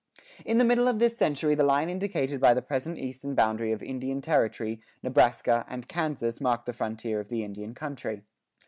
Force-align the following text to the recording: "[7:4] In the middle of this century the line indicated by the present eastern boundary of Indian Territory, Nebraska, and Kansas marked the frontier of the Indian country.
"[7:4] 0.39 0.45
In 0.47 0.57
the 0.57 0.65
middle 0.65 0.87
of 0.87 0.97
this 0.97 1.15
century 1.15 1.53
the 1.53 1.63
line 1.63 1.87
indicated 1.87 2.39
by 2.39 2.55
the 2.55 2.61
present 2.63 2.97
eastern 2.97 3.35
boundary 3.35 3.71
of 3.71 3.83
Indian 3.83 4.19
Territory, 4.19 4.81
Nebraska, 5.03 5.63
and 5.69 5.87
Kansas 5.87 6.41
marked 6.41 6.65
the 6.65 6.73
frontier 6.73 7.19
of 7.19 7.29
the 7.29 7.43
Indian 7.43 7.75
country. 7.75 8.23